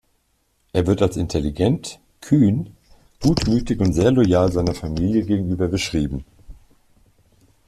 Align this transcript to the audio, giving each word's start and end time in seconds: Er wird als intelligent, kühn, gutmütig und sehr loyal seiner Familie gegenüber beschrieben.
Er 0.73 0.87
wird 0.87 1.03
als 1.03 1.15
intelligent, 1.15 1.99
kühn, 2.21 2.75
gutmütig 3.21 3.79
und 3.81 3.93
sehr 3.93 4.09
loyal 4.11 4.51
seiner 4.51 4.73
Familie 4.73 5.21
gegenüber 5.21 5.67
beschrieben. 5.67 6.25